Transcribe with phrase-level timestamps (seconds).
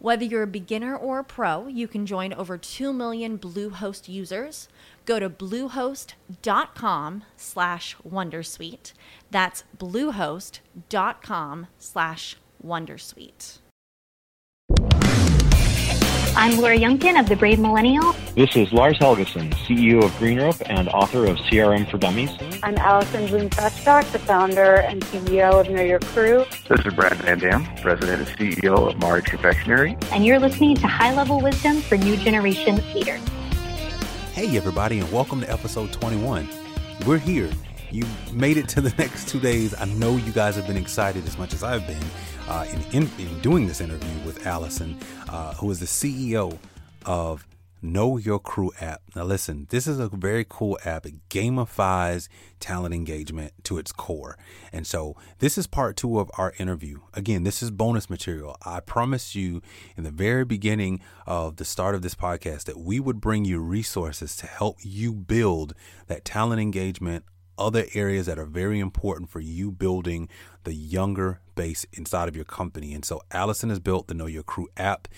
[0.00, 4.68] Whether you're a beginner or a pro, you can join over 2 million Bluehost users.
[5.04, 8.92] Go to bluehost.com slash wondersuite.
[9.32, 13.58] That's bluehost.com slash wondersuite.
[16.36, 18.14] I'm Laura Youngkin of The Brave Millennial.
[18.38, 22.30] This is Lars Helgeson, CEO of Greenrope and author of CRM for Dummies.
[22.62, 26.44] I'm Alison Bloom Feshbach, the founder and CEO of Know Your Crew.
[26.68, 29.96] This is Brad Van Dam, President and CEO of Marich Confectionery.
[30.12, 33.20] And you're listening to High Level Wisdom for New Generation Leaders.
[34.34, 36.48] Hey, everybody, and welcome to episode 21.
[37.08, 37.50] We're here.
[37.90, 39.74] You made it to the next two days.
[39.76, 42.04] I know you guys have been excited as much as I've been
[42.46, 44.96] uh, in, in, in, doing this interview with Alison,
[45.28, 46.56] uh, who is the CEO
[47.04, 47.44] of
[47.80, 49.02] Know Your Crew app.
[49.14, 51.06] Now, listen, this is a very cool app.
[51.06, 52.28] It gamifies
[52.60, 54.36] talent engagement to its core.
[54.72, 57.00] And so, this is part two of our interview.
[57.14, 58.56] Again, this is bonus material.
[58.64, 59.62] I promised you
[59.96, 63.60] in the very beginning of the start of this podcast that we would bring you
[63.60, 65.74] resources to help you build
[66.06, 67.24] that talent engagement
[67.58, 70.28] other areas that are very important for you building
[70.64, 72.94] the younger base inside of your company.
[72.94, 75.08] And so Alison has built the Know Your Crew app.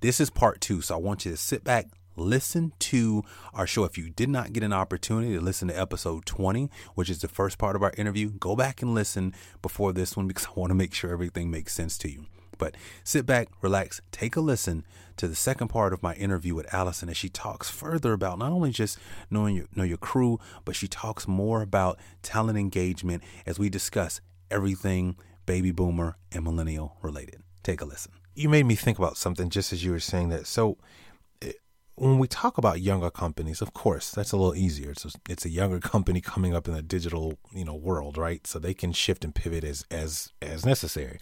[0.00, 0.80] This is part two.
[0.80, 3.82] So I want you to sit back, listen to our show.
[3.82, 7.26] If you did not get an opportunity to listen to episode 20, which is the
[7.26, 10.70] first part of our interview, go back and listen before this one because I want
[10.70, 12.26] to make sure everything makes sense to you.
[12.58, 14.84] But sit back, relax, take a listen
[15.16, 18.52] to the second part of my interview with Allison as she talks further about not
[18.52, 18.98] only just
[19.30, 24.20] knowing your know your crew, but she talks more about talent engagement as we discuss
[24.48, 27.42] everything baby boomer and millennial related.
[27.62, 28.12] Take a listen.
[28.38, 30.46] You made me think about something just as you were saying that.
[30.46, 30.78] So
[31.42, 31.54] eh,
[31.96, 34.92] when we talk about younger companies, of course, that's a little easier.
[34.92, 38.46] It's a, it's a younger company coming up in the digital, you know, world, right?
[38.46, 41.18] So they can shift and pivot as as as necessary.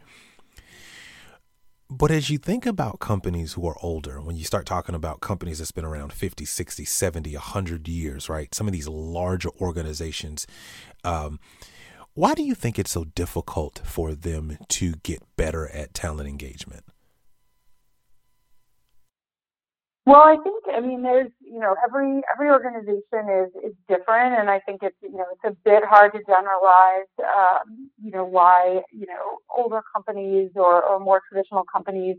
[1.88, 5.59] But as you think about companies who are older, when you start talking about companies
[5.59, 8.55] that's been around 50, 60, 70, 100 years, right?
[8.55, 10.47] Some of these larger organizations,
[11.05, 11.38] um,
[12.15, 16.84] why do you think it's so difficult for them to get better at talent engagement?
[20.06, 24.49] Well, I think I mean there's you know every every organization is is different, and
[24.49, 28.83] I think it's you know it's a bit hard to generalize um, you know why
[28.93, 32.19] you know older companies or, or more traditional companies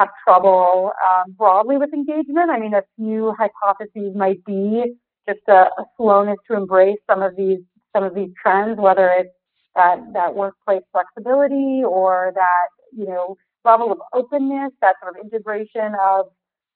[0.00, 2.50] have trouble um, broadly with engagement.
[2.50, 4.94] I mean, a few hypotheses might be
[5.28, 7.60] just a, a slowness to embrace some of these
[7.94, 9.30] some of these trends, whether it's
[9.76, 15.92] that that workplace flexibility or that you know level of openness, that sort of integration
[16.02, 16.26] of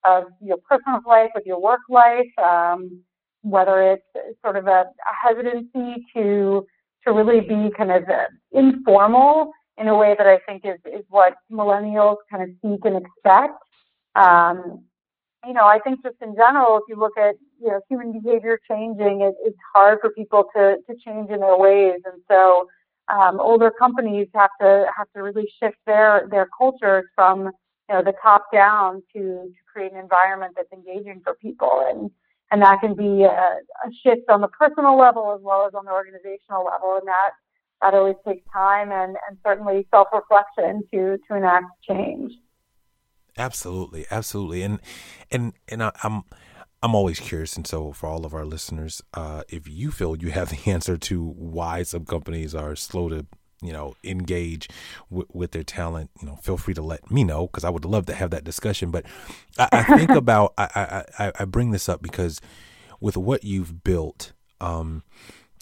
[0.04, 3.02] of your personal life with your work life, um,
[3.42, 6.66] whether it's sort of a, a, hesitancy to
[7.06, 11.04] to really be kind of uh, informal in a way that I think is is
[11.08, 13.54] what millennials kind of seek and expect.
[14.14, 14.84] Um,
[15.46, 18.58] you know, I think just in general, if you look at you know human behavior
[18.68, 22.66] changing, it, it's hard for people to to change in their ways, and so
[23.08, 27.50] um, older companies have to have to really shift their their cultures from
[27.88, 31.84] you know, the top down to, to create an environment that's engaging for people.
[31.88, 32.10] And,
[32.50, 35.84] and that can be a, a shift on the personal level as well as on
[35.84, 36.96] the organizational level.
[36.98, 37.30] And that,
[37.82, 42.32] that always takes time and, and certainly self-reflection to, to enact change.
[43.36, 44.06] Absolutely.
[44.10, 44.62] Absolutely.
[44.62, 44.80] And,
[45.30, 46.22] and, and I, I'm,
[46.84, 50.30] I'm always curious, and so for all of our listeners, uh, if you feel you
[50.32, 53.26] have the answer to why some companies are slow to
[53.64, 54.68] you know engage
[55.10, 57.84] w- with their talent you know feel free to let me know because i would
[57.84, 59.04] love to have that discussion but
[59.58, 62.40] i, I think about I, I i bring this up because
[63.00, 65.02] with what you've built um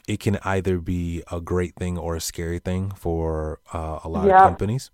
[0.08, 4.26] it can either be a great thing or a scary thing for uh, a lot
[4.26, 4.42] yeah.
[4.42, 4.90] of companies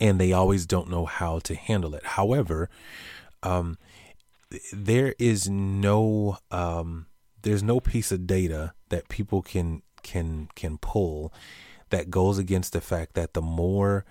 [0.00, 2.68] and they always don't know how to handle it however
[3.42, 3.78] um
[4.72, 7.06] there is no um
[7.42, 11.32] there's no piece of data that people can can can pull
[11.90, 14.04] that goes against the fact that the more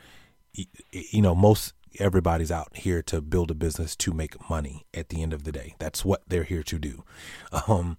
[0.91, 5.21] you know, most everybody's out here to build a business to make money at the
[5.21, 5.75] end of the day.
[5.79, 7.03] That's what they're here to do.
[7.67, 7.97] Um,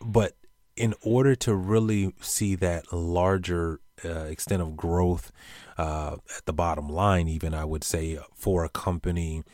[0.00, 0.36] but
[0.76, 5.30] in order to really see that larger uh, extent of growth
[5.76, 9.44] uh, at the bottom line, even I would say for a company,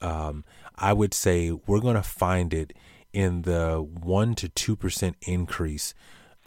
[0.00, 0.44] um,
[0.76, 2.72] I would say we're going to find it
[3.12, 5.94] in the one to two percent increase,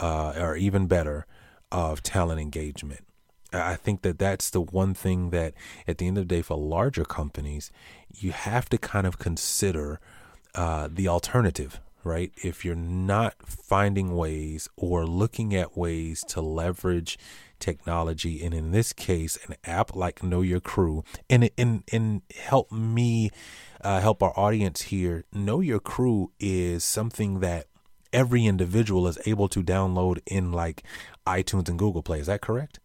[0.00, 1.26] uh, or even better,
[1.70, 3.04] of talent engagement.
[3.52, 5.54] I think that that's the one thing that,
[5.86, 7.70] at the end of the day, for larger companies,
[8.12, 10.00] you have to kind of consider
[10.54, 12.32] uh, the alternative, right?
[12.42, 17.16] If you're not finding ways or looking at ways to leverage
[17.60, 22.72] technology, and in this case, an app like Know Your Crew, and and and help
[22.72, 23.30] me
[23.80, 25.24] uh, help our audience here.
[25.32, 27.66] Know Your Crew is something that
[28.14, 30.84] every individual is able to download in like
[31.26, 32.20] iTunes and Google Play.
[32.20, 32.80] Is that correct?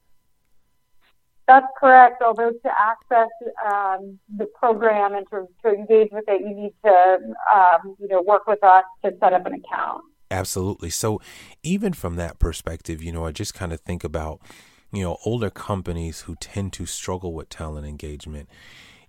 [1.47, 2.21] That's correct.
[2.21, 3.29] Although to access
[3.65, 7.17] um, the program and to, to engage with it, you need to,
[7.55, 10.03] um, you know, work with us to set up an account.
[10.29, 10.91] Absolutely.
[10.91, 11.19] So,
[11.63, 14.41] even from that perspective, you know, I just kind of think about,
[14.91, 18.47] you know, older companies who tend to struggle with talent engagement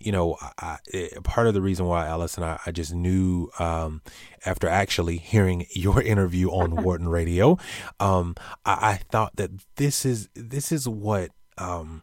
[0.00, 4.02] you know, I, I, part of the reason why Alison, I, I just knew um,
[4.44, 7.58] after actually hearing your interview on Wharton Radio,
[8.00, 12.02] um, I, I, thought that this is this is what um,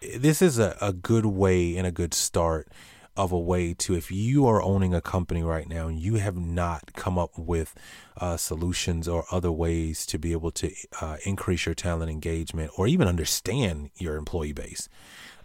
[0.00, 2.68] this is a, a good way and a good start
[3.14, 6.36] of a way to if you are owning a company right now and you have
[6.36, 7.74] not come up with
[8.16, 10.72] uh, solutions or other ways to be able to
[11.02, 14.88] uh, increase your talent engagement or even understand your employee base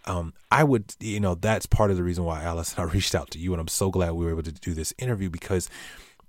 [0.08, 3.30] um, I would, you know, that's part of the reason why Alison I reached out
[3.32, 5.70] to you, and I'm so glad we were able to do this interview because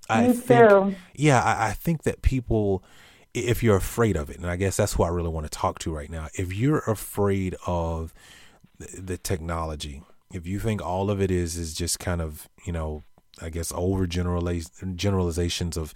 [0.10, 0.96] I Me think, too.
[1.16, 2.84] yeah, I, I think that people,
[3.34, 5.80] if you're afraid of it, and I guess that's who I really want to talk
[5.80, 6.28] to right now.
[6.36, 8.14] If you're afraid of
[8.80, 10.04] the technology.
[10.34, 13.04] If you think all of it is is just kind of you know,
[13.42, 15.94] I guess over generalizations of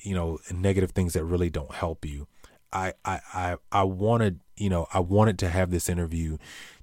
[0.00, 2.26] you know negative things that really don't help you.
[2.72, 6.36] I I I, I wanted you know I wanted to have this interview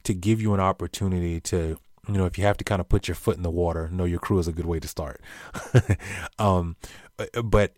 [0.07, 1.77] to give you an opportunity to
[2.07, 4.05] you know if you have to kind of put your foot in the water know
[4.05, 5.21] your crew is a good way to start.
[6.39, 6.77] Um
[7.43, 7.73] but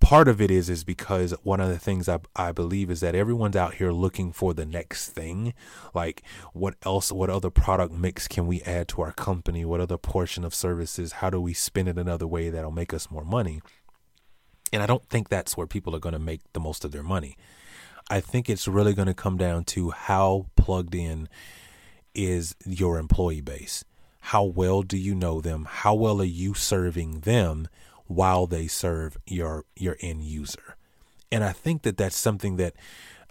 [0.00, 3.14] part of it is is because one of the things I, I believe is that
[3.14, 5.54] everyone's out here looking for the next thing.
[5.94, 9.64] Like what else what other product mix can we add to our company?
[9.64, 11.12] What other portion of services?
[11.12, 13.60] How do we spin it another way that'll make us more money?
[14.72, 17.02] And i don't think that's where people are going to make the most of their
[17.02, 17.36] money
[18.10, 21.28] i think it's really going to come down to how plugged in
[22.14, 23.84] is your employee base
[24.20, 27.68] how well do you know them how well are you serving them
[28.08, 30.76] while they serve your your end user.
[31.30, 32.74] And I think that that's something that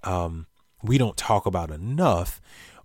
[0.04, 0.46] um,
[0.82, 2.40] we don't talk about enough.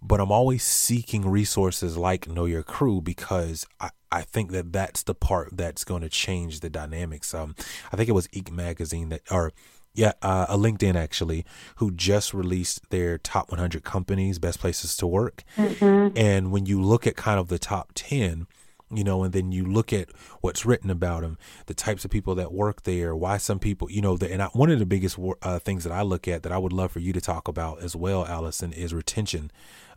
[0.05, 5.05] But I'm always seeking resources like Know Your Crew because I, I think that that's
[5.05, 7.33] the part that's going to change the dynamics.
[7.33, 7.55] Um,
[7.93, 8.51] I think it was Inc.
[8.51, 9.53] magazine that, or
[9.95, 11.45] yeah, uh, a LinkedIn actually,
[11.77, 15.45] who just released their top 100 companies, best places to work.
[15.57, 16.17] Mm-hmm.
[16.17, 18.47] And when you look at kind of the top 10,
[18.91, 20.11] you know, and then you look at
[20.41, 24.03] what's written about them, the types of people that work there, why some people, you
[24.03, 26.53] know, the, and I, one of the biggest uh, things that I look at that
[26.53, 29.51] I would love for you to talk about as well, Alison, is retention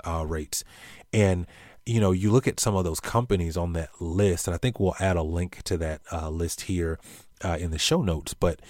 [0.05, 0.63] uh, rates.
[1.11, 1.45] And,
[1.85, 4.79] you know, you look at some of those companies on that list, and I think
[4.79, 6.97] we'll add a link to that uh, list here
[7.43, 8.33] uh, in the show notes.
[8.33, 8.61] But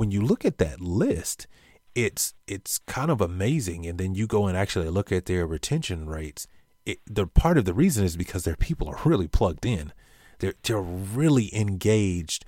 [0.00, 1.46] when you look at that list,
[1.94, 3.84] it's it's kind of amazing.
[3.84, 6.46] And then you go and actually look at their retention rates
[6.86, 9.92] it, the part of the reason is because their people are really plugged in.
[10.38, 12.44] They're they're really engaged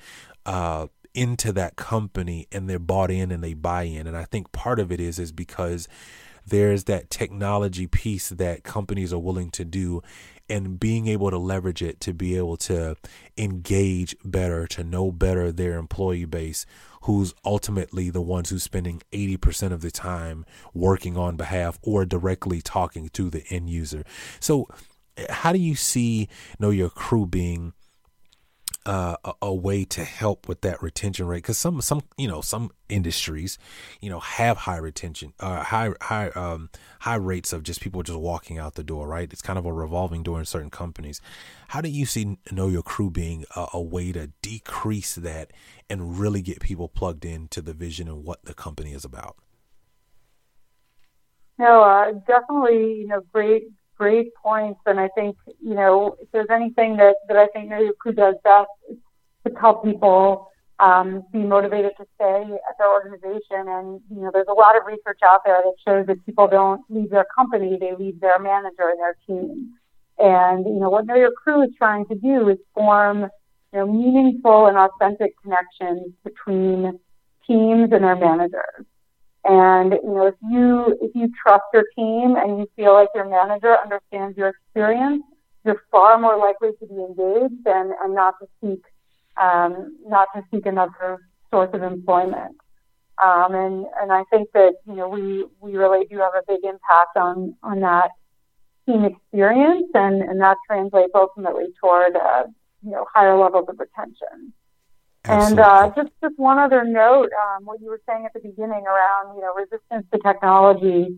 [0.47, 4.07] uh, into that company and they're bought in and they buy in.
[4.07, 5.89] And I think part of it is is because
[6.47, 10.03] there's that technology piece that companies are willing to do
[10.49, 12.97] and being able to leverage it to be able to
[13.39, 16.67] engage better, to know better their employee base
[17.03, 20.45] who's ultimately the ones who's spending 80% of the time
[20.75, 24.05] working on behalf or directly talking to the end user.
[24.41, 24.67] So,
[25.17, 26.29] eh, how do you see
[26.59, 27.73] know your crew being
[28.85, 32.41] uh, a, a, way to help with that retention rate because some some you know
[32.41, 33.57] some industries
[34.01, 36.69] you know have high retention uh, high high um,
[37.01, 39.33] high rates of just people just walking out the door right?
[39.33, 41.21] It's kind of a revolving door in certain companies.
[41.69, 45.53] How do you see know your crew being a, a way to decrease that
[45.89, 49.37] and really get people plugged into the vision and what the company is about?
[51.59, 53.69] No uh, definitely you know great
[54.03, 54.81] great points.
[54.87, 55.37] And I think,
[55.69, 58.97] you know, if there's anything that, that I think Crew does best, is
[59.47, 60.49] to tell people
[60.81, 63.63] um, be motivated to stay at their organization.
[63.77, 66.83] And, you know, there's a lot of research out there that shows that people don't
[66.89, 69.75] leave their company, they leave their manager and their team.
[70.19, 73.29] And, you know, what Know Your Crew is trying to do is form,
[73.73, 76.99] you know, meaningful and authentic connections between
[77.47, 78.85] teams and their managers.
[79.45, 83.29] And, you know, if you, if you trust your team and you feel like your
[83.29, 85.25] manager understands your experience,
[85.65, 88.85] you're far more likely to be engaged and, and not to seek,
[89.41, 91.19] um, not to seek another
[91.51, 92.57] source of employment.
[93.23, 96.65] Um, and, and I think that, you know, we, we really do have a big
[96.65, 98.11] impact on, on that
[98.87, 102.45] team experience and, and that translates ultimately toward, uh,
[102.83, 104.53] you know, higher levels of retention.
[105.25, 108.85] And uh, just just one other note, um, what you were saying at the beginning
[108.87, 111.17] around you know resistance to technology.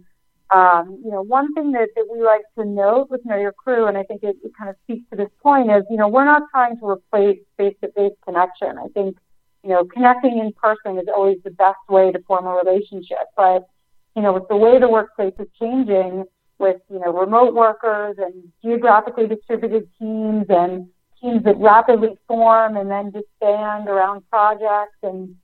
[0.50, 3.87] Um, you know, one thing that, that we like to note with Know Your Crew,
[3.87, 6.26] and I think it, it kind of speaks to this point, is you know we're
[6.26, 8.76] not trying to replace face-to-face connection.
[8.78, 9.16] I think
[9.62, 13.66] you know connecting in person is always the best way to form a relationship, but
[14.14, 16.25] you know with the way the workplace is changing,
[16.58, 20.88] with you know remote workers and geographically distributed teams and
[21.24, 25.34] teams that rapidly form and then disband around projects and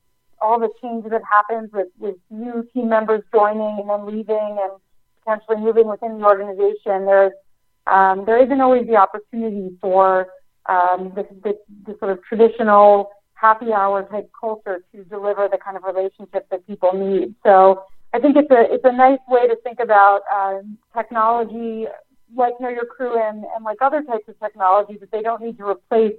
[0.40, 4.72] all the change that happens with, with new team members joining and then leaving and
[5.22, 7.32] potentially moving within the organization, there's
[7.86, 10.28] um, there isn't always the opportunity for
[10.66, 15.76] um, the, the, the sort of traditional happy hour type culture to deliver the kind
[15.76, 17.34] of relationship that people need.
[17.42, 21.86] So I think it's a it's a nice way to think about um, technology
[22.34, 25.58] like Know Your Crew and, and like other types of technology that they don't need
[25.58, 26.14] to replace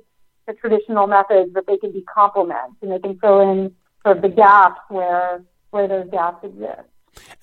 [0.48, 4.24] the traditional methods, but they can be complements and they can fill in sort of
[4.24, 6.82] the gaps where where those gaps exist.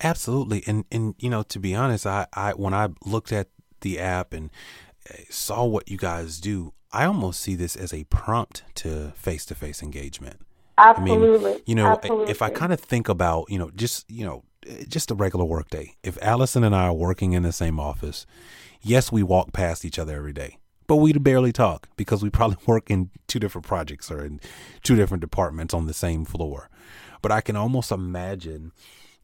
[0.01, 3.49] Absolutely, and and you know to be honest, I, I when I looked at
[3.81, 4.49] the app and
[5.09, 9.45] uh, saw what you guys do, I almost see this as a prompt to face
[9.45, 10.41] to face engagement.
[10.77, 11.51] Absolutely.
[11.51, 12.31] I mean, you know, Absolutely.
[12.31, 14.43] if I kind of think about, you know, just, you know,
[14.87, 15.95] just a regular workday.
[16.03, 18.25] If Alison and I are working in the same office,
[18.81, 20.57] yes, we walk past each other every day,
[20.87, 24.39] but we barely talk because we probably work in two different projects or in
[24.83, 26.69] two different departments on the same floor.
[27.21, 28.71] But I can almost imagine,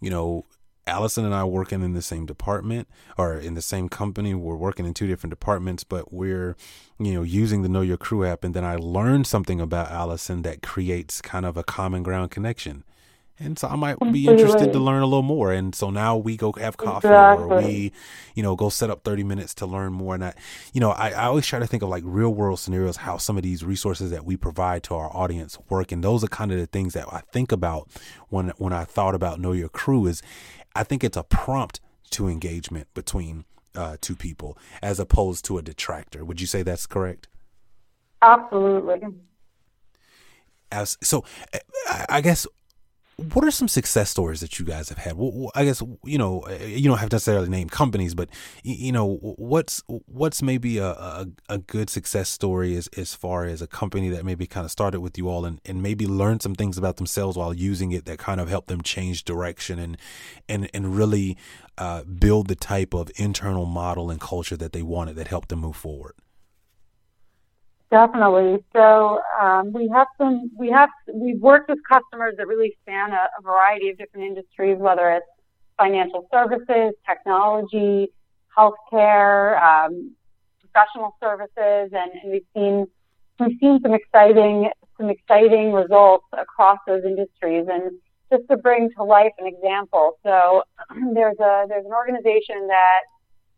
[0.01, 0.45] you know,
[0.87, 4.35] Alison and I working in the same department or in the same company.
[4.35, 6.55] We're working in two different departments, but we're,
[6.99, 8.43] you know, using the Know Your Crew app.
[8.43, 12.83] And then I learned something about Alison that creates kind of a common ground connection.
[13.37, 15.51] And so I might be interested to learn a little more.
[15.51, 17.43] And so now we go have coffee exactly.
[17.43, 17.91] or we,
[18.33, 20.15] you know, go set up 30 minutes to learn more.
[20.15, 20.33] And I,
[20.71, 23.35] you know, I, I always try to think of like real world scenarios, how some
[23.35, 25.91] of these resources that we provide to our audience work.
[25.91, 27.89] And those are kind of the things that I think about
[28.29, 30.21] when, when I thought about Know Your Crew is
[30.73, 33.43] I think it's a prompt to engagement between
[33.75, 36.23] uh, two people as opposed to a detractor.
[36.23, 37.27] Would you say that's correct?
[38.21, 39.01] Absolutely.
[40.71, 41.23] As, so
[42.09, 42.47] I guess
[43.17, 45.15] what are some success stories that you guys have had?
[45.15, 48.29] Well, I guess you know uh, you don't have to necessarily name companies, but
[48.63, 53.61] you know what's what's maybe a, a, a, good success story as as far as
[53.61, 56.55] a company that maybe kind of started with you all and, and maybe learned some
[56.55, 59.97] things about themselves while using it that kind of helped them change direction and
[60.49, 61.37] and and really
[61.77, 65.59] uh, build the type of internal model and culture that they wanted that helped them
[65.59, 66.13] move forward.
[67.91, 68.63] Definitely.
[68.73, 70.51] So um, we have some.
[70.57, 74.77] We have we've worked with customers that really span a, a variety of different industries,
[74.79, 75.25] whether it's
[75.77, 78.07] financial services, technology,
[78.57, 80.15] healthcare, um,
[80.61, 82.87] professional services, and, and we've seen
[83.39, 87.67] we've seen some exciting some exciting results across those industries.
[87.69, 87.91] And
[88.31, 90.63] just to bring to life an example, so
[91.13, 93.01] there's a there's an organization that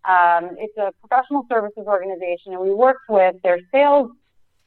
[0.08, 4.12] um, it's a professional services organization, and we worked with their sales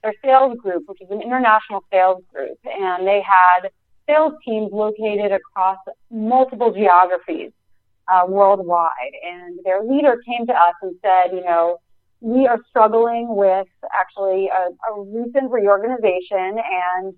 [0.03, 3.69] their sales group, which is an international sales group, and they had
[4.07, 5.77] sales teams located across
[6.11, 7.53] multiple geographies
[8.09, 9.13] uh, worldwide.
[9.23, 11.79] And their leader came to us and said, you know,
[12.21, 13.69] we are struggling with
[13.99, 17.15] actually a, a recent reorganization, and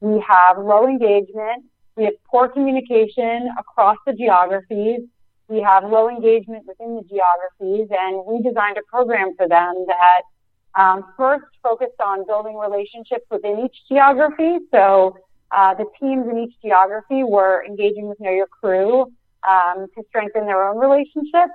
[0.00, 1.64] we have low engagement.
[1.96, 5.00] We have poor communication across the geographies
[5.48, 10.22] we have low engagement within the geographies, and we designed a program for them that
[10.80, 14.58] um, first focused on building relationships within each geography.
[14.70, 15.16] So
[15.50, 19.12] uh, the teams in each geography were engaging with Know Your Crew
[19.48, 21.54] um, to strengthen their own relationships.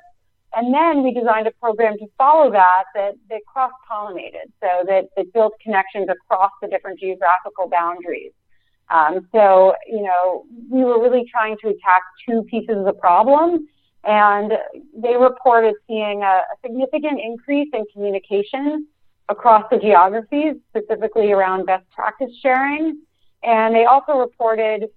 [0.54, 5.06] And then we designed a program to follow that that, that cross pollinated, so that,
[5.16, 8.34] that built connections across the different geographical boundaries.
[8.90, 13.68] Um, so, you know, we were really trying to attack two pieces of the problem
[14.04, 14.54] and
[14.96, 18.88] they reported seeing a, a significant increase in communication
[19.30, 23.02] across the geographies, specifically around best practice sharing.
[23.44, 24.90] and they also reported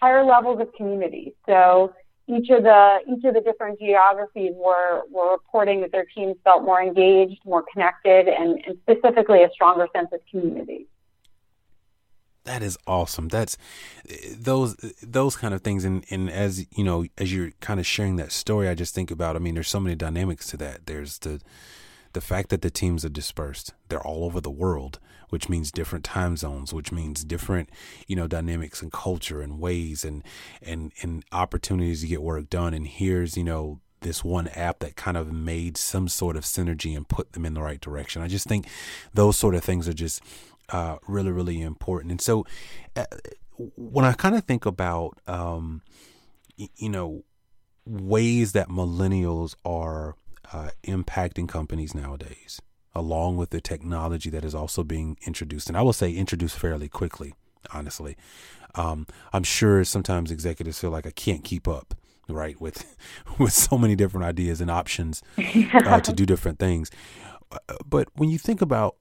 [0.00, 1.34] higher levels of community.
[1.46, 1.92] So
[2.28, 6.62] each of the each of the different geographies were were reporting that their teams felt
[6.62, 10.86] more engaged, more connected, and, and specifically a stronger sense of community.
[12.48, 13.28] That is awesome.
[13.28, 13.58] That's
[14.34, 18.16] those those kind of things, and and as you know, as you're kind of sharing
[18.16, 19.36] that story, I just think about.
[19.36, 20.86] I mean, there's so many dynamics to that.
[20.86, 21.42] There's the
[22.14, 23.74] the fact that the teams are dispersed.
[23.90, 27.68] They're all over the world, which means different time zones, which means different,
[28.06, 30.24] you know, dynamics and culture and ways and
[30.62, 32.72] and and opportunities to get work done.
[32.72, 36.96] And here's, you know, this one app that kind of made some sort of synergy
[36.96, 38.22] and put them in the right direction.
[38.22, 38.66] I just think
[39.12, 40.22] those sort of things are just
[40.70, 42.10] uh, really, really important.
[42.10, 42.44] And so,
[42.96, 43.04] uh,
[43.76, 45.82] when I kind of think about, um,
[46.58, 47.24] y- you know,
[47.84, 50.14] ways that millennials are
[50.52, 52.60] uh, impacting companies nowadays,
[52.94, 56.88] along with the technology that is also being introduced, and I will say introduced fairly
[56.88, 57.34] quickly,
[57.72, 58.16] honestly.
[58.74, 61.94] Um, I'm sure sometimes executives feel like I can't keep up,
[62.28, 62.96] right, with
[63.38, 65.22] with so many different ideas and options
[65.74, 66.90] uh, to do different things.
[67.50, 67.58] Uh,
[67.88, 68.96] but when you think about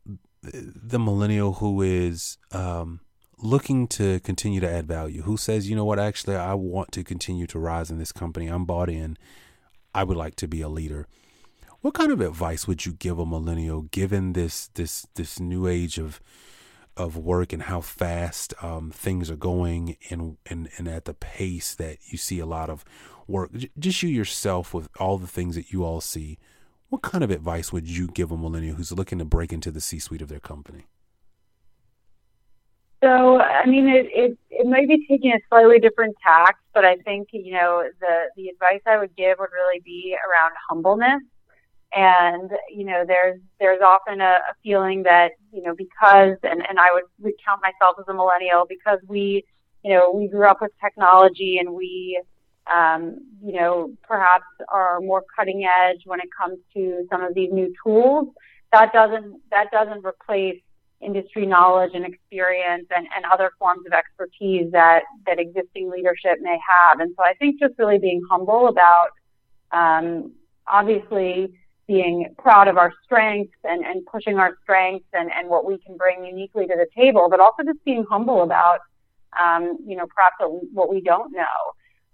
[0.53, 3.01] the millennial who is um,
[3.37, 7.03] looking to continue to add value, who says, you know what, actually, I want to
[7.03, 8.47] continue to rise in this company.
[8.47, 9.17] I'm bought in.
[9.93, 11.07] I would like to be a leader.
[11.81, 15.97] What kind of advice would you give a millennial, given this this this new age
[15.97, 16.19] of
[16.95, 21.75] of work and how fast um, things are going, and, and and at the pace
[21.75, 22.83] that you see a lot of
[23.27, 23.51] work?
[23.77, 26.39] Just you yourself with all the things that you all see
[26.89, 29.81] what kind of advice would you give a millennial who's looking to break into the
[29.81, 30.85] C suite of their company?
[33.03, 36.95] So, I mean, it, it, it might be taking a slightly different tack, but I
[36.97, 41.21] think, you know, the, the advice I would give would really be around humbleness.
[41.93, 46.79] And, you know, there's, there's often a, a feeling that, you know, because, and, and
[46.79, 49.45] I would count myself as a millennial because we,
[49.83, 52.19] you know, we grew up with technology and we,
[52.73, 57.51] um, you know, perhaps are more cutting edge when it comes to some of these
[57.51, 58.29] new tools.
[58.71, 60.61] That doesn't that doesn't replace
[60.99, 66.57] industry knowledge and experience and, and other forms of expertise that that existing leadership may
[66.67, 66.99] have.
[66.99, 69.09] And so I think just really being humble about
[69.71, 70.33] um,
[70.67, 71.53] obviously
[71.87, 75.95] being proud of our strengths and, and pushing our strengths and, and what we can
[75.95, 78.79] bring uniquely to the table, but also just being humble about
[79.41, 80.35] um, you know perhaps
[80.73, 81.45] what we don't know.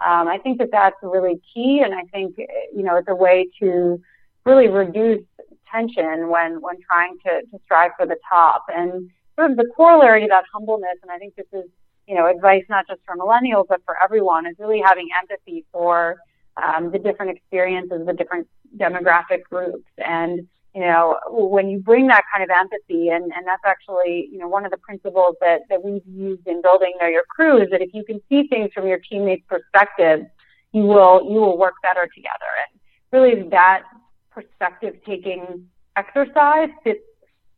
[0.06, 3.50] Um, I think that that's really key, and I think you know it's a way
[3.62, 4.02] to
[4.46, 5.24] really reduce
[5.72, 8.66] tension when when trying to, to strive for the top.
[8.68, 11.66] And sort of the corollary to that humbleness, and I think this is
[12.08, 16.18] you know advice not just for millennials but for everyone, is really having empathy for
[16.62, 22.24] um, the different experiences, the different demographic groups, and you know, when you bring that
[22.34, 25.84] kind of empathy, and, and that's actually, you know, one of the principles that, that
[25.84, 28.88] we've used in building Know Your Crew is that if you can see things from
[28.88, 30.26] your teammates' perspective,
[30.72, 32.52] you will, you will work better together.
[32.64, 32.80] And
[33.12, 33.84] really that
[34.32, 37.04] perspective taking exercise fits,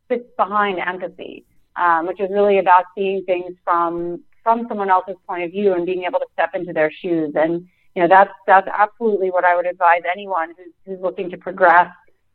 [0.09, 1.45] fits behind empathy,
[1.77, 5.85] um, which is really about seeing things from, from someone else's point of view and
[5.85, 7.31] being able to step into their shoes.
[7.35, 11.37] And, you know, that's, that's absolutely what I would advise anyone who's, who's looking to
[11.37, 11.87] progress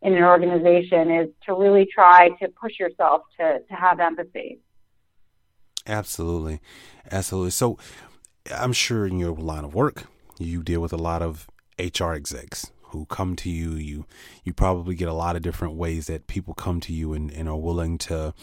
[0.03, 4.59] in an organization is to really try to push yourself to, to have empathy.
[5.87, 6.61] Absolutely.
[7.11, 7.51] Absolutely.
[7.51, 7.79] So
[8.55, 10.05] I'm sure in your line of work,
[10.39, 13.73] you deal with a lot of HR execs who come to you.
[13.73, 14.07] You
[14.45, 17.49] you probably get a lot of different ways that people come to you and, and
[17.49, 18.35] are willing to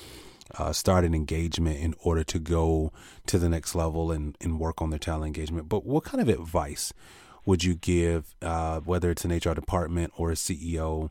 [0.57, 2.91] uh, start an engagement in order to go
[3.25, 5.67] to the next level and, and work on their talent engagement.
[5.67, 6.93] But what kind of advice
[7.45, 11.09] would you give, uh, whether it's an HR department or a CEO,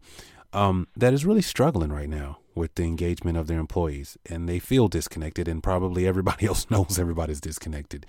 [0.57, 4.59] um, that is really struggling right now with the engagement of their employees, and they
[4.59, 8.07] feel disconnected, and probably everybody else knows everybody's disconnected.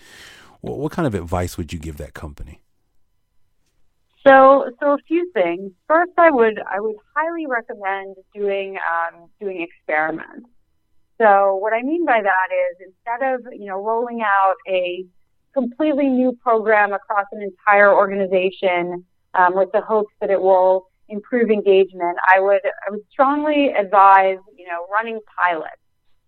[0.62, 2.62] Well, what kind of advice would you give that company?
[4.26, 5.72] So, so a few things.
[5.88, 10.50] First, I would I would highly recommend doing um, doing experiments.
[11.18, 15.06] So, what I mean by that is instead of you know rolling out a
[15.54, 21.50] completely new program across an entire organization um, with the hopes that it will improve
[21.50, 25.82] engagement, I would I would strongly advise you know running pilots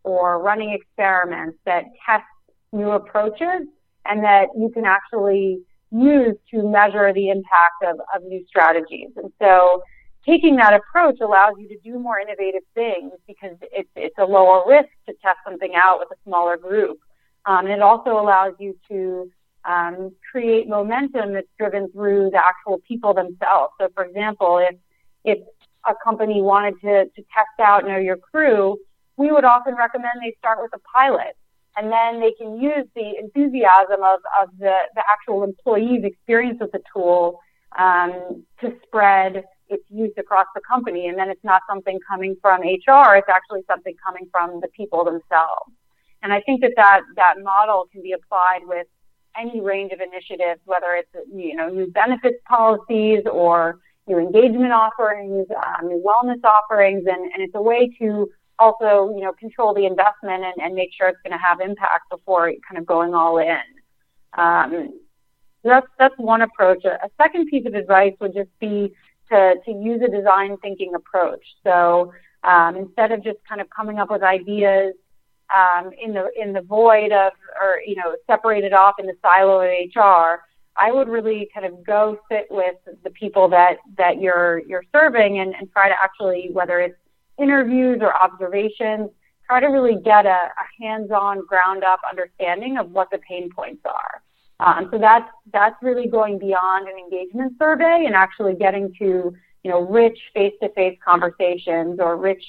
[0.04, 2.24] or running experiments that test
[2.72, 3.68] new approaches
[4.06, 5.60] and that you can actually
[5.92, 9.10] use to measure the impact of, of new strategies.
[9.16, 9.82] And so
[10.26, 14.64] taking that approach allows you to do more innovative things because it's, it's a lower
[14.68, 17.00] risk to test something out with a smaller group.
[17.46, 19.32] Um, and it also allows you to
[19.70, 23.72] um, create momentum that's driven through the actual people themselves.
[23.80, 24.76] So, for example, if
[25.24, 25.40] if
[25.88, 28.78] a company wanted to, to test out Know Your Crew,
[29.18, 31.36] we would often recommend they start with a pilot
[31.78, 36.72] and then they can use the enthusiasm of, of the, the actual employee's experience with
[36.72, 37.40] the tool
[37.78, 41.08] um, to spread its use across the company.
[41.08, 45.04] And then it's not something coming from HR, it's actually something coming from the people
[45.06, 45.72] themselves.
[46.22, 48.88] And I think that that, that model can be applied with
[49.40, 55.48] any range of initiatives, whether it's, you know, new benefits policies or new engagement offerings,
[55.52, 59.86] um, new wellness offerings, and, and it's a way to also, you know, control the
[59.86, 63.38] investment and, and make sure it's going to have impact before kind of going all
[63.38, 63.58] in.
[64.38, 65.00] Um,
[65.64, 66.86] that's that's one approach.
[66.86, 68.94] A, a second piece of advice would just be
[69.32, 71.44] to to use a design thinking approach.
[71.64, 74.94] So um, instead of just kind of coming up with ideas
[75.56, 79.62] um, in the in the void of or you know separated off in the silo
[79.62, 80.44] of HR,
[80.76, 85.40] I would really kind of go sit with the people that that you're you're serving
[85.40, 86.96] and, and try to actually whether it's
[87.38, 89.10] interviews or observations,
[89.46, 94.22] try to really get a, a hands-on, ground-up understanding of what the pain points are.
[94.60, 99.34] Um, so that's that's really going beyond an engagement survey and actually getting to
[99.64, 102.44] you know rich face-to-face conversations or rich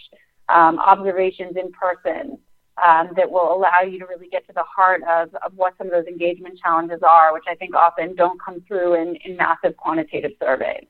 [0.48, 2.38] um, observations in person
[2.86, 5.86] um, that will allow you to really get to the heart of, of what some
[5.88, 9.76] of those engagement challenges are, which I think often don't come through in, in massive
[9.76, 10.86] quantitative surveys.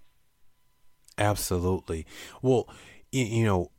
[1.18, 2.06] Absolutely.
[2.42, 2.68] Well,
[3.12, 3.70] you know,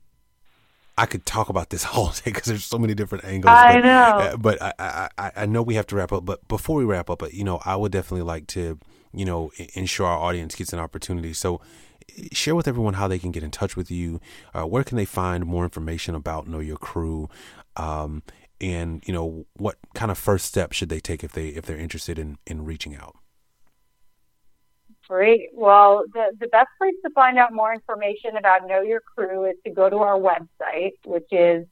[0.98, 3.54] I could talk about this all day because there's so many different angles.
[3.56, 6.26] I but, know, uh, but I, I I know we have to wrap up.
[6.26, 8.78] But before we wrap up, you know, I would definitely like to
[9.14, 11.34] you know ensure our audience gets an opportunity.
[11.34, 11.62] So
[12.32, 14.20] share with everyone how they can get in touch with you.
[14.54, 17.30] Uh, where can they find more information about Know Your Crew?
[17.76, 18.24] Um,
[18.60, 21.78] and you know what kind of first steps should they take if they if they're
[21.78, 23.16] interested in in reaching out
[25.12, 25.50] Great.
[25.54, 29.58] Well, the, the best place to find out more information about Know Your Crew is
[29.66, 31.66] to go to our website, which is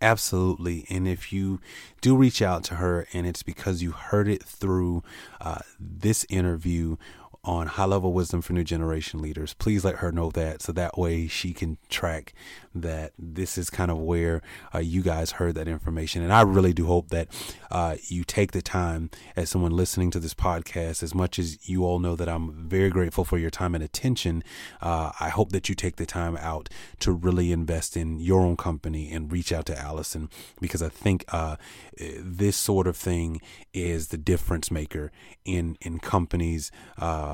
[0.00, 0.84] Absolutely.
[0.90, 1.60] And if you
[2.00, 5.02] do reach out to her and it's because you heard it through
[5.40, 6.96] uh, this interview
[7.44, 9.54] on high level wisdom for new generation leaders.
[9.54, 12.32] Please let her know that so that way she can track
[12.74, 14.42] that this is kind of where
[14.74, 16.22] uh, you guys heard that information.
[16.22, 17.28] And I really do hope that
[17.70, 21.84] uh, you take the time as someone listening to this podcast, as much as you
[21.84, 24.42] all know that I'm very grateful for your time and attention.
[24.80, 26.68] Uh, I hope that you take the time out
[27.00, 30.28] to really invest in your own company and reach out to Alison
[30.60, 31.56] because I think uh,
[31.98, 33.40] this sort of thing
[33.72, 35.12] is the difference maker
[35.44, 37.33] in in companies uh,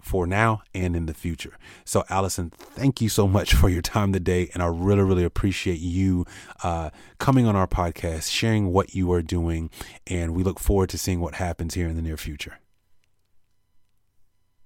[0.00, 1.56] for now and in the future.
[1.84, 5.80] So, Alison, thank you so much for your time today, and I really, really appreciate
[5.80, 6.26] you
[6.62, 9.70] uh, coming on our podcast, sharing what you are doing,
[10.06, 12.58] and we look forward to seeing what happens here in the near future.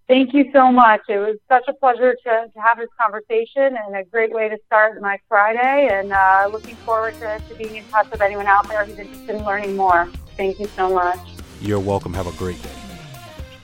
[0.09, 1.01] Thank you so much.
[1.09, 4.57] It was such a pleasure to, to have this conversation and a great way to
[4.67, 5.89] start my Friday.
[5.91, 9.35] And uh, looking forward to, to being in touch with anyone out there who's interested
[9.35, 10.09] in learning more.
[10.37, 11.19] Thank you so much.
[11.61, 12.15] You're welcome.
[12.15, 12.71] Have a great day.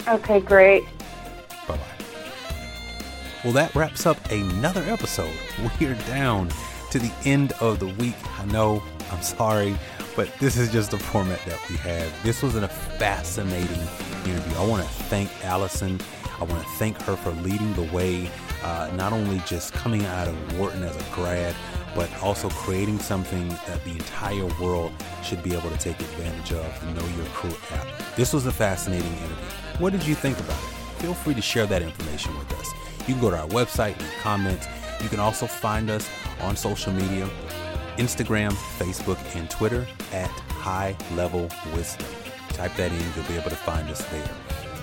[0.08, 0.82] Okay, great.
[3.44, 5.34] Well, that wraps up another episode.
[5.80, 6.48] We're down
[6.92, 8.14] to the end of the week.
[8.38, 9.76] I know, I'm sorry,
[10.14, 12.22] but this is just the format that we have.
[12.22, 13.80] This was a fascinating
[14.24, 14.58] interview.
[14.58, 16.00] I want to thank Alison.
[16.38, 18.30] I want to thank her for leading the way,
[18.62, 21.56] uh, not only just coming out of Wharton as a grad,
[21.96, 24.92] but also creating something that the entire world
[25.24, 27.86] should be able to take advantage of the Know Your Crew app.
[28.14, 29.36] This was a fascinating interview.
[29.78, 31.02] What did you think about it?
[31.02, 32.81] Feel free to share that information with us.
[33.06, 34.68] You can go to our website and comment.
[35.02, 36.08] You can also find us
[36.40, 37.28] on social media
[37.96, 42.06] Instagram, Facebook, and Twitter at High Level Wisdom.
[42.48, 44.28] Type that in, you'll be able to find us there.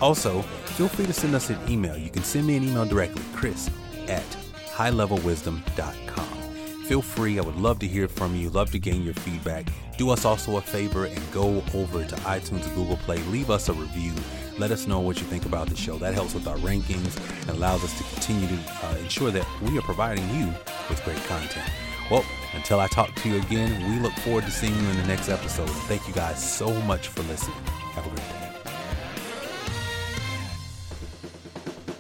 [0.02, 1.98] Also, feel free to send us an email.
[1.98, 3.70] You can send me an email directly, chris
[4.08, 4.26] at
[4.74, 6.40] highlevelwisdom.com.
[6.86, 9.68] Feel free, I would love to hear from you, love to gain your feedback.
[9.98, 13.74] Do us also a favor and go over to iTunes Google Play, leave us a
[13.74, 14.14] review.
[14.60, 15.98] Let us know what you think about the show.
[15.98, 19.78] That helps with our rankings and allows us to continue to uh, ensure that we
[19.78, 20.48] are providing you
[20.90, 21.66] with great content.
[22.12, 25.08] Well, until I talk to you again, we look forward to seeing you in the
[25.08, 25.70] next episode.
[25.88, 27.56] Thank you guys so much for listening.
[27.94, 28.50] Have a great day.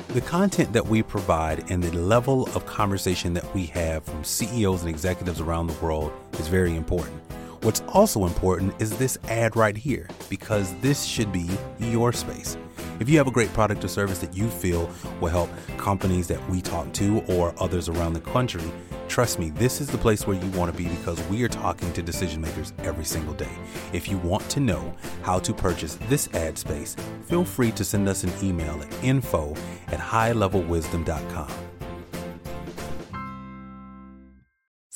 [0.09, 4.81] The content that we provide and the level of conversation that we have from CEOs
[4.81, 7.21] and executives around the world is very important.
[7.61, 12.57] What's also important is this ad right here, because this should be your space.
[13.01, 16.49] If you have a great product or service that you feel will help companies that
[16.49, 18.63] we talk to or others around the country,
[19.09, 21.91] trust me, this is the place where you want to be because we are talking
[21.93, 23.57] to decision makers every single day.
[23.91, 24.93] If you want to know
[25.23, 26.95] how to purchase this ad space,
[27.25, 29.53] feel free to send us an email at info
[29.87, 31.51] at highlevelwisdom.com.